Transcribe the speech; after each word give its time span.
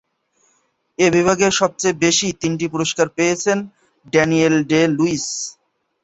এ 0.99 1.07
বিভাগে 1.15 1.47
সবচেয়ে 1.59 1.99
বেশি 2.03 2.27
তিনটি 2.41 2.65
পুরস্কার 2.73 3.07
পেয়েছেন 3.17 3.57
ড্যানিয়েল 4.05 4.55
ডে-লুইস। 4.69 5.25